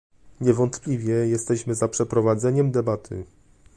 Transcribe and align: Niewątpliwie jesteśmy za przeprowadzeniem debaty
Niewątpliwie 0.41 1.13
jesteśmy 1.13 1.75
za 1.75 1.87
przeprowadzeniem 1.87 2.71
debaty 2.71 3.25